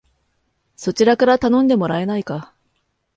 [0.77, 2.55] そちらから頼んでもらえないか